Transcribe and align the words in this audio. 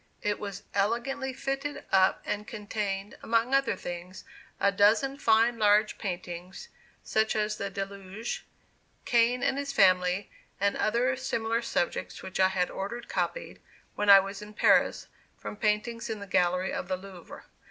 It 0.23 0.39
was 0.39 0.63
elegantly 0.73 1.31
fitted 1.31 1.83
up, 1.91 2.23
and 2.25 2.47
contained, 2.47 3.19
among 3.21 3.53
other 3.53 3.75
things, 3.75 4.23
a 4.59 4.71
dozen 4.71 5.19
fine 5.19 5.59
large 5.59 5.99
paintings, 5.99 6.69
such 7.03 7.35
as 7.35 7.57
"The 7.57 7.69
Deluge," 7.69 8.43
"Cain 9.05 9.43
and 9.43 9.59
his 9.59 9.71
Family," 9.71 10.31
and 10.59 10.75
other 10.75 11.15
similar 11.15 11.61
subjects 11.61 12.23
which 12.23 12.39
I 12.39 12.47
had 12.47 12.71
ordered 12.71 13.09
copied, 13.09 13.61
when 13.93 14.09
I 14.09 14.19
was 14.19 14.41
in 14.41 14.55
Paris, 14.55 15.05
from 15.37 15.55
paintings 15.55 16.09
in 16.09 16.19
the 16.19 16.25
gallery 16.25 16.73
of 16.73 16.87
the 16.87 16.97
Louvre. 16.97 17.43